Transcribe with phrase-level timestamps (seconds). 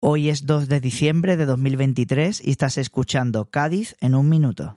[0.00, 4.76] Hoy es 2 de diciembre de 2023 y estás escuchando Cádiz en un minuto.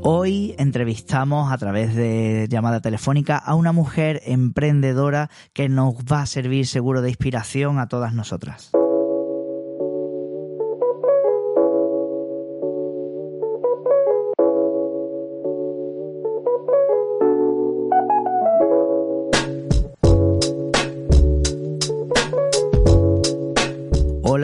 [0.00, 6.26] Hoy entrevistamos a través de llamada telefónica a una mujer emprendedora que nos va a
[6.26, 8.72] servir seguro de inspiración a todas nosotras.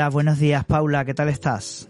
[0.04, 1.88] Hola, buenos días Paula, ¿qué tal estás?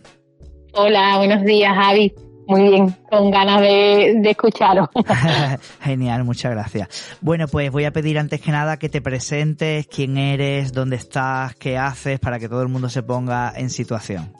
[0.72, 2.14] Hola, buenos días Javi.
[2.46, 4.86] Muy bien, con ganas de, de escucharos.
[5.80, 7.18] Genial, muchas gracias.
[7.20, 11.56] Bueno, pues voy a pedir antes que nada que te presentes, quién eres, dónde estás,
[11.56, 14.32] qué haces, para que todo el mundo se ponga en situación.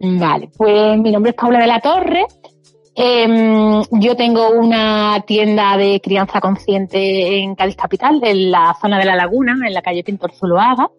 [0.00, 2.24] Vale, pues mi nombre es Paula de la Torre.
[2.96, 9.04] Em, yo tengo una tienda de crianza consciente en Cádiz Capital, en la zona de
[9.04, 10.90] la Laguna, en la calle Pintor Zuloaga.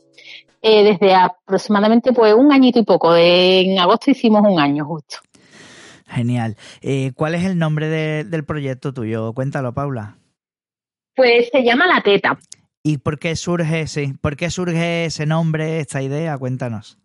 [0.67, 3.15] Eh, desde aproximadamente pues un añito y poco.
[3.15, 5.17] en agosto hicimos un año justo.
[6.07, 6.55] Genial.
[6.81, 9.31] Eh, ¿Cuál es el nombre del proyecto tuyo?
[9.33, 10.17] Cuéntalo, Paula.
[11.15, 12.39] Pues se llama La Teta.
[12.81, 16.35] ¿Y por qué surge, sí, por qué surge ese nombre, esta idea?
[16.35, 16.97] Cuéntanos.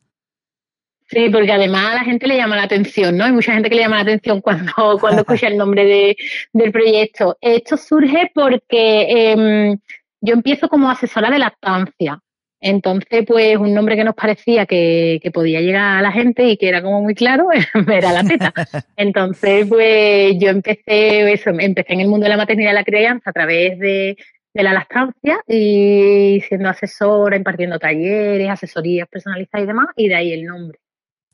[1.09, 3.25] Sí, porque además a la gente le llama la atención, ¿no?
[3.25, 6.17] Hay mucha gente que le llama la atención cuando, cuando escucha el nombre de,
[6.55, 7.37] del proyecto.
[7.43, 9.79] Esto surge porque em,
[10.23, 12.23] yo empiezo como asesora de lactancia.
[12.61, 16.69] Entonces, pues un nombre que nos parecía que, podía llegar a la gente y que
[16.69, 17.49] era como muy claro
[17.91, 18.53] era la teta.
[18.97, 23.31] Entonces, pues yo empecé eso, empecé en el mundo de la maternidad y la crianza
[23.31, 24.17] a través de,
[24.53, 30.33] de la lactancia y siendo asesora, impartiendo talleres, asesorías personalizadas y demás, y de ahí
[30.33, 30.79] el nombre.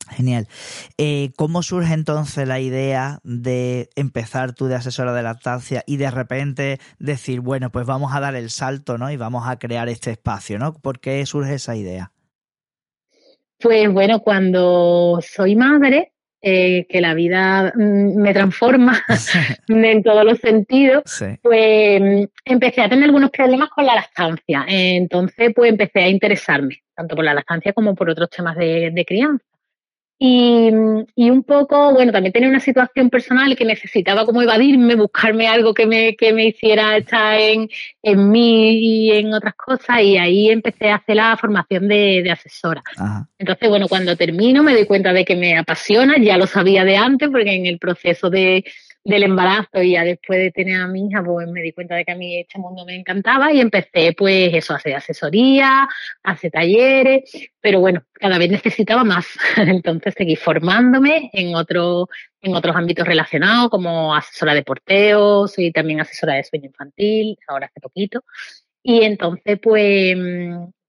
[0.09, 0.47] Genial.
[0.97, 6.09] Eh, ¿Cómo surge entonces la idea de empezar tú de asesora de lactancia y de
[6.11, 9.11] repente decir, bueno, pues vamos a dar el salto, ¿no?
[9.11, 10.73] Y vamos a crear este espacio, ¿no?
[10.73, 12.11] ¿Por qué surge esa idea?
[13.59, 19.03] Pues bueno, cuando soy madre, eh, que la vida mm, me transforma
[19.67, 21.03] en todos los sentidos,
[21.41, 24.63] pues mm, empecé a tener algunos problemas con la lactancia.
[24.67, 29.46] Entonces, pues empecé a interesarme, tanto por la lactancia como por otros temas de crianza.
[30.19, 30.71] Y,
[31.15, 35.75] y, un poco, bueno, también tenía una situación personal que necesitaba como evadirme, buscarme algo
[35.75, 37.69] que me, que me hiciera estar en,
[38.01, 42.31] en mí y en otras cosas, y ahí empecé a hacer la formación de, de
[42.31, 42.81] asesora.
[43.37, 46.97] Entonces, bueno, cuando termino me doy cuenta de que me apasiona, ya lo sabía de
[46.97, 48.65] antes, porque en el proceso de,
[49.07, 52.03] del embarazo y ya después de tener a mi hija, pues me di cuenta de
[52.03, 55.83] que a mí este mundo me encantaba y empecé pues eso, a hacer asesoría,
[56.23, 57.23] a hacer talleres,
[57.61, 59.25] pero bueno, cada vez necesitaba más.
[59.57, 62.09] Entonces seguí formándome en, otro,
[62.41, 67.67] en otros ámbitos relacionados como asesora de porteo, soy también asesora de sueño infantil, ahora
[67.67, 68.25] hace poquito.
[68.83, 70.17] Y entonces pues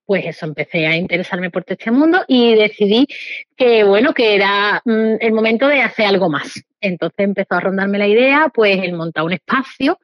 [0.09, 3.07] pues eso, empecé a interesarme por este mundo y decidí
[3.55, 6.65] que, bueno, que era mm, el momento de hacer algo más.
[6.81, 9.99] Entonces empezó a rondarme la idea, pues, el montar un espacio.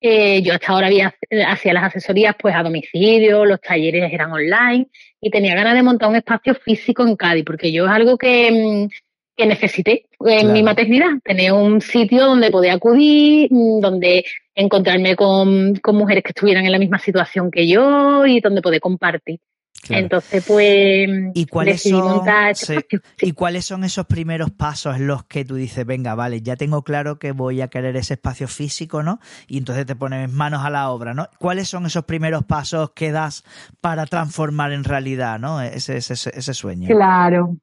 [0.00, 1.14] Eh, yo hasta ahora había,
[1.46, 4.88] hacía las asesorías, pues, a domicilio, los talleres eran online
[5.20, 8.50] y tenía ganas de montar un espacio físico en Cádiz, porque yo es algo que,
[8.50, 8.88] mm,
[9.36, 15.74] que necesité en mi maternidad, tener un sitio donde poder acudir, mm, donde encontrarme con,
[15.76, 19.40] con, mujeres que estuvieran en la misma situación que yo y donde poder compartir.
[19.88, 22.86] Entonces, pues, ¿Y cuáles, son, este
[23.20, 26.82] ¿Y cuáles son esos primeros pasos en los que tú dices, venga, vale, ya tengo
[26.82, 29.20] claro que voy a querer ese espacio físico, ¿no?
[29.46, 31.28] Y entonces te pones manos a la obra, ¿no?
[31.38, 33.44] ¿Cuáles son esos primeros pasos que das
[33.80, 35.60] para transformar en realidad, ¿no?
[35.60, 36.88] Ese, ese, ese sueño.
[36.88, 37.56] Claro,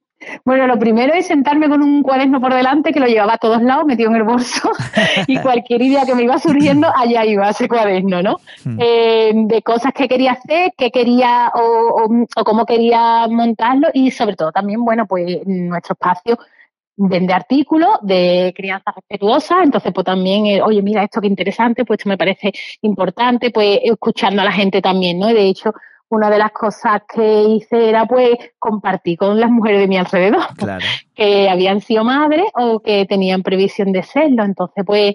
[0.44, 3.62] bueno, lo primero es sentarme con un cuaderno por delante que lo llevaba a todos
[3.62, 4.70] lados, metido en el bolso,
[5.26, 8.36] y cualquier idea que me iba surgiendo, allá iba ese cuaderno, ¿no?
[8.64, 8.78] Hmm.
[8.80, 14.36] Eh, de cosas que quería hacer, qué quería o, o, cómo quería montarlo, y sobre
[14.36, 16.38] todo también, bueno, pues nuestro espacio
[16.96, 21.98] vende artículos de crianza respetuosa, entonces pues también, eh, oye, mira, esto que interesante, pues
[21.98, 22.52] esto me parece
[22.82, 25.30] importante, pues escuchando a la gente también, ¿no?
[25.30, 25.72] Y de hecho,
[26.12, 30.42] una de las cosas que hice era pues compartir con las mujeres de mi alrededor
[31.14, 34.44] que habían sido madres o que tenían previsión de serlo.
[34.44, 35.14] Entonces, pues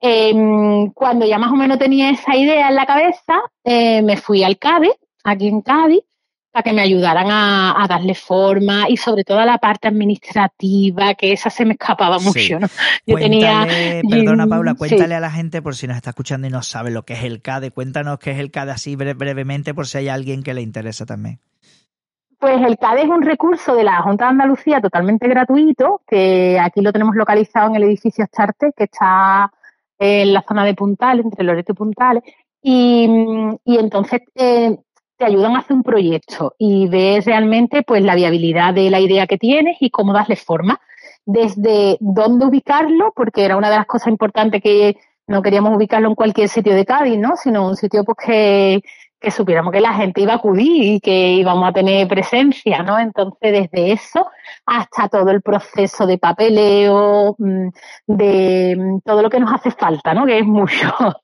[0.00, 4.42] em, cuando ya más o menos tenía esa idea en la cabeza, eh, me fui
[4.42, 4.94] al Cádiz,
[5.24, 6.00] aquí en Cádiz,
[6.52, 11.32] para que me ayudaran a, darle forma y sobre todo a la parte administrativa, que
[11.32, 12.66] esa se me escapaba mucho, ¿no?
[13.06, 13.66] Yo tenía...
[14.08, 17.04] Perdona, Paula, cuéntale a la gente por si nos está escuchando y no sabe lo
[17.04, 17.70] que es el CADE.
[17.70, 21.40] Cuéntanos qué es el CADE así brevemente por si hay alguien que le interesa también.
[22.40, 26.80] Pues el CADE es un recurso de la Junta de Andalucía totalmente gratuito, que aquí
[26.80, 29.52] lo tenemos localizado en el edificio Charte, que está
[29.98, 32.22] en la zona de Puntales, entre Loreto y Puntales.
[32.62, 33.04] Y,
[33.66, 34.78] entonces eh,
[35.20, 39.26] te ayudan a hacer un proyecto y ves realmente pues la viabilidad de la idea
[39.26, 40.80] que tienes y cómo darle forma.
[41.26, 44.96] Desde dónde ubicarlo, porque era una de las cosas importantes que
[45.26, 47.36] no queríamos ubicarlo en cualquier sitio de Cádiz, ¿no?
[47.36, 48.80] Sino un sitio pues que,
[49.20, 52.98] que supiéramos que la gente iba a acudir y que íbamos a tener presencia, ¿no?
[52.98, 54.26] Entonces, desde eso
[54.66, 57.68] hasta todo el proceso de papeleo, mm,
[58.06, 60.24] de mm, todo lo que nos hace falta, ¿no?
[60.26, 60.88] Que es mucho.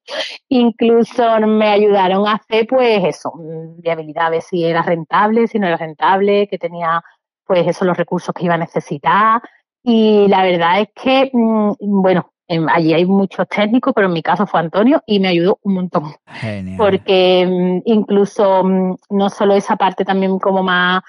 [0.48, 5.58] Incluso me ayudaron a hacer, pues, eso, mm, viabilidad, a ver si era rentable, si
[5.58, 7.02] no era rentable, que tenía,
[7.46, 9.40] pues, eso, los recursos que iba a necesitar.
[9.82, 14.60] Y la verdad es que, bueno, allí hay muchos técnicos, pero en mi caso fue
[14.60, 16.14] Antonio y me ayudó un montón.
[16.26, 16.76] Genial.
[16.78, 21.02] Porque mm, incluso mm, no solo esa parte también como más,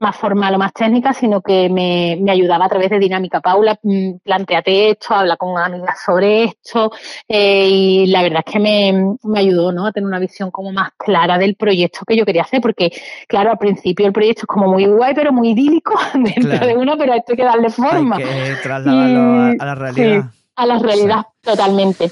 [0.00, 3.40] más formal o más técnica, sino que me, me ayudaba a través de dinámica.
[3.40, 6.90] Paula, mm, planteate esto, habla con amigas sobre esto
[7.28, 9.86] eh, y la verdad es que me, me ayudó ¿no?
[9.86, 12.90] a tener una visión como más clara del proyecto que yo quería hacer, porque
[13.28, 16.96] claro, al principio el proyecto es como muy guay, pero muy idílico dentro de uno,
[16.98, 18.16] pero esto hay que darle forma.
[18.16, 20.30] Hay que trasladarlo a, la realidad
[20.60, 22.10] a la realidad totalmente.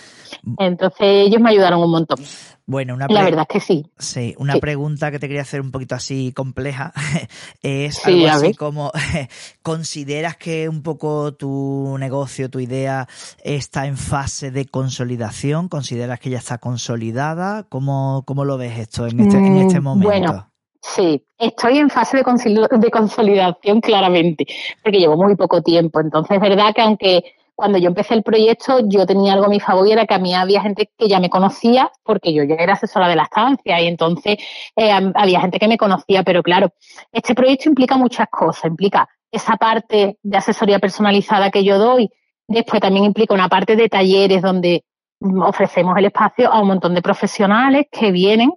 [0.59, 2.19] Entonces ellos me ayudaron un montón.
[2.67, 3.87] Bueno, una la verdad es que sí.
[3.99, 6.93] Sí, una pregunta que te quería hacer un poquito así compleja
[7.62, 8.93] es algo así como
[9.62, 13.09] ¿consideras que un poco tu negocio, tu idea
[13.43, 15.69] está en fase de consolidación?
[15.69, 17.65] ¿Consideras que ya está consolidada?
[17.71, 20.09] ¿Cómo, cómo lo ves esto en este, en este mm, momento?
[20.09, 20.49] Bueno,
[20.81, 24.47] Sí, estoy en fase de, de consolidación claramente,
[24.83, 26.00] porque llevo muy poco tiempo.
[26.00, 27.23] Entonces, es verdad que aunque
[27.58, 30.20] cuando yo empecé el proyecto, yo tenía algo a mi favor y era que a
[30.20, 33.81] mí había gente que ya me conocía porque yo ya era asesora de la estancia
[33.81, 34.38] y entonces
[34.76, 36.72] eh, había gente que me conocía, pero claro,
[37.10, 42.08] este proyecto implica muchas cosas, implica esa parte de asesoría personalizada que yo doy,
[42.46, 44.84] después también implica una parte de talleres donde
[45.20, 48.52] ofrecemos el espacio a un montón de profesionales que vienen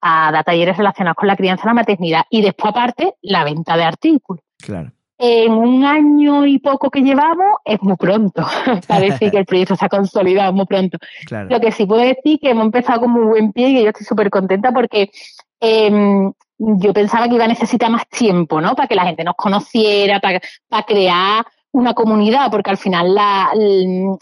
[0.00, 3.76] a dar talleres relacionados con la crianza y la maternidad y después aparte la venta
[3.76, 4.44] de artículos.
[4.64, 8.44] Claro en un año y poco que llevamos es muy pronto
[8.88, 10.98] para decir que el proyecto se ha consolidado muy pronto.
[11.30, 14.06] Lo que sí puedo decir que hemos empezado con muy buen pie y yo estoy
[14.06, 15.10] súper contenta porque
[15.60, 18.74] em, yo pensaba que iba a necesitar más tiempo, ¿no?
[18.74, 23.50] Para que la gente nos conociera, para, para crear una comunidad, porque al final la,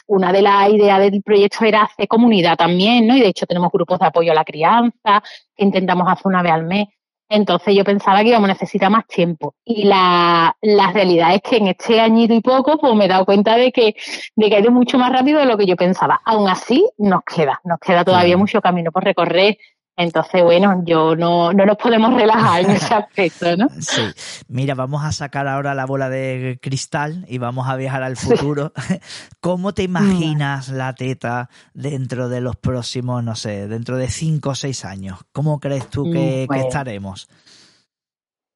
[0.07, 3.15] una de las ideas del proyecto era hacer comunidad también, ¿no?
[3.15, 5.23] Y de hecho tenemos grupos de apoyo a la crianza
[5.55, 6.89] que intentamos hacer una vez al mes.
[7.35, 9.55] Entonces yo pensaba que íbamos a necesitar más tiempo.
[9.65, 10.55] Y la,
[10.93, 13.97] realidad es que en este añito y poco, pues me he dado cuenta de que,
[14.37, 16.21] de que ha ido mucho más rápido de lo que yo pensaba.
[16.27, 19.57] Aún así, nos queda, nos queda todavía mucho camino por recorrer.
[19.97, 23.69] Entonces, bueno, yo no, no nos podemos relajar en ese aspecto, ¿no?
[23.81, 24.03] Sí.
[24.49, 28.73] Mira, vamos a sacar ahora la bola de cristal y vamos a viajar al futuro.
[29.41, 34.55] ¿Cómo te imaginas la teta dentro de los próximos, no sé, dentro de cinco o
[34.55, 35.19] seis años?
[35.33, 37.29] ¿Cómo crees tú que, pues estaremos?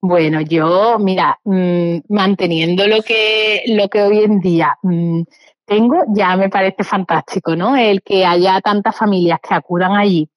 [0.00, 5.22] Bueno, yo, mira, mm, manteniendo lo que, lo que hoy en día mm,
[5.66, 7.76] tengo, ya me parece fantástico, ¿no?
[7.76, 10.30] El que haya tantas familias que acudan allí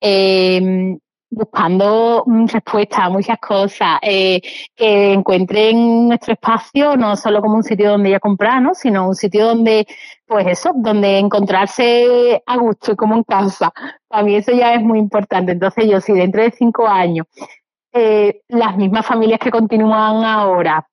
[0.00, 0.96] eh,
[1.30, 4.40] buscando respuestas a muchas cosas, eh,
[4.74, 8.74] que encuentren nuestro espacio no solo como un sitio donde ir a comprar, ¿no?
[8.74, 9.86] sino un sitio donde,
[10.26, 13.72] pues eso, donde encontrarse a gusto y como en casa.
[14.08, 15.52] Para mí eso ya es muy importante.
[15.52, 17.26] Entonces yo, si dentro de cinco años
[17.92, 20.86] eh, las mismas familias que continúan ahora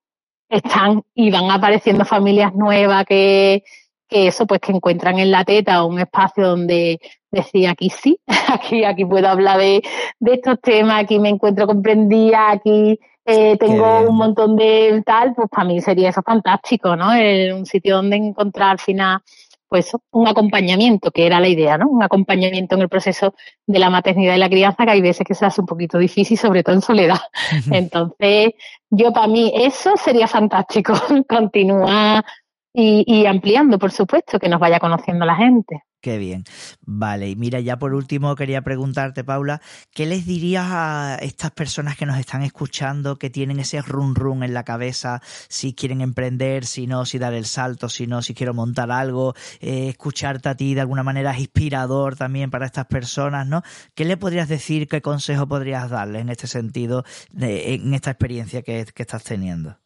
[0.50, 3.64] están y van apareciendo familias nuevas que,
[4.08, 7.00] que eso, pues que encuentran en la teta un espacio donde
[7.36, 8.20] decir aquí sí,
[8.54, 9.84] aquí, aquí puedo hablar de,
[10.26, 15.68] estos temas, aquí me encuentro comprendida, aquí eh, tengo un montón de tal, pues para
[15.68, 17.10] mí sería eso fantástico, ¿no?
[17.56, 19.20] un sitio donde encontrar al final,
[19.68, 21.90] pues un acompañamiento, que era la idea, ¿no?
[21.90, 23.34] Un acompañamiento en el proceso
[23.66, 26.38] de la maternidad y la crianza, que hay veces que se hace un poquito difícil,
[26.38, 27.20] sobre todo en soledad.
[27.72, 28.54] Entonces,
[28.90, 30.94] yo para mí eso sería fantástico,
[31.28, 32.24] continuar
[32.76, 35.82] y, ampliando, por supuesto, que nos vaya conociendo la gente.
[36.02, 36.44] Qué bien.
[36.82, 39.60] Vale, y mira, ya por último quería preguntarte, Paula,
[39.92, 44.44] ¿qué les dirías a estas personas que nos están escuchando, que tienen ese run run
[44.44, 48.36] en la cabeza, si quieren emprender, si no, si dar el salto, si no, si
[48.36, 52.86] quiero montar algo, eh, escucharte a ti de alguna manera es inspirador también para estas
[52.86, 53.64] personas, ¿no?
[53.96, 57.04] ¿Qué le podrías decir, qué consejo podrías darles en este sentido,
[57.36, 59.80] en esta experiencia que estás teniendo?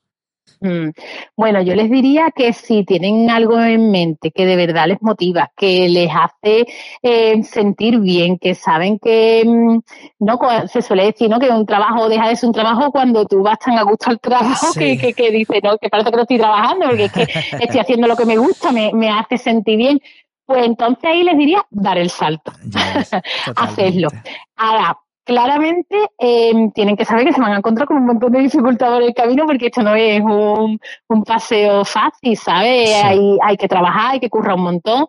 [0.62, 0.90] Mm.
[1.38, 5.52] Bueno, yo les diría que si tienen algo en mente que de verdad les motiva,
[5.56, 6.68] que les hace
[7.02, 9.80] eh, sentir bien, que saben que, mm,
[10.20, 11.40] no se suele decir, ¿no?
[11.40, 14.20] Que un trabajo deja de ser un trabajo cuando tú vas tan a gusto al
[14.20, 17.22] trabajo que, que, que dice, no, que parece que no estoy trabajando, porque es que
[17.64, 20.02] estoy haciendo lo que me gusta, me, me hace sentir bien.
[20.46, 22.52] Pues entonces ahí les diría dar el salto,
[23.56, 24.10] hacerlo.
[24.56, 24.98] Ahora,
[25.30, 29.02] claramente eh, tienen que saber que se van a encontrar con un montón de dificultades
[29.02, 30.80] en el camino porque esto no es un,
[31.24, 32.90] paseo fácil, ¿sabes?
[33.04, 35.06] Hay, hay que trabajar, hay que currar un montón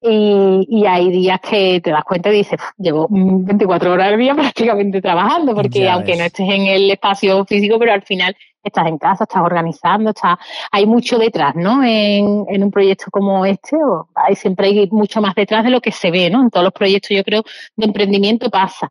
[0.00, 4.34] y, y, hay días que te das cuenta y dices, llevo 24 horas al día
[4.36, 8.98] prácticamente trabajando porque aunque no estés en el espacio físico, pero al final estás en
[8.98, 10.38] casa, estás organizando, estás,
[10.70, 11.82] hay mucho detrás, ¿no?
[11.82, 13.76] En, en un proyecto como este,
[14.14, 16.42] hay, siempre hay mucho más detrás de lo que se ve, ¿no?
[16.42, 17.42] En todos los proyectos yo creo
[17.74, 18.88] de emprendimiento pasa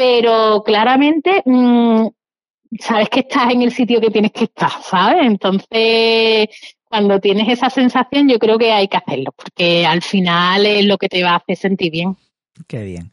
[0.00, 2.06] pero claramente mm,
[2.78, 5.26] sabes que estás en el sitio que tienes que estar, ¿sabes?
[5.26, 6.48] Entonces,
[6.84, 10.96] cuando tienes esa sensación, yo creo que hay que hacerlo, porque al final es lo
[10.96, 12.16] que te va a hacer sentir bien.
[12.66, 13.12] Qué bien.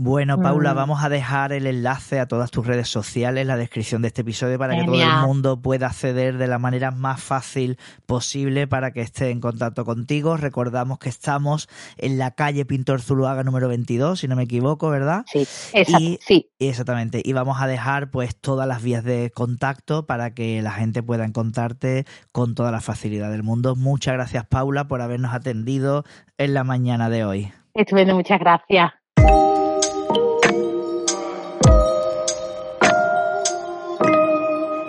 [0.00, 0.76] Bueno, Paula, mm.
[0.76, 4.56] vamos a dejar el enlace a todas tus redes sociales, la descripción de este episodio,
[4.56, 9.00] para que todo el mundo pueda acceder de la manera más fácil posible para que
[9.00, 10.36] esté en contacto contigo.
[10.36, 15.24] Recordamos que estamos en la calle Pintor Zuluaga número 22, si no me equivoco, ¿verdad?
[15.26, 16.48] Sí, sí.
[16.60, 17.20] Exactamente.
[17.24, 21.24] Y vamos a dejar pues todas las vías de contacto para que la gente pueda
[21.24, 23.74] encontrarte con toda la facilidad del mundo.
[23.74, 26.04] Muchas gracias, Paula, por habernos atendido
[26.36, 27.52] en la mañana de hoy.
[27.74, 28.92] Estupendo, muchas gracias.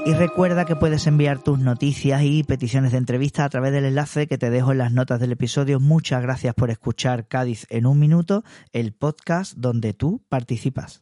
[0.09, 4.25] Y recuerda que puedes enviar tus noticias y peticiones de entrevista a través del enlace
[4.25, 5.79] que te dejo en las notas del episodio.
[5.79, 11.01] Muchas gracias por escuchar Cádiz en un minuto, el podcast donde tú participas.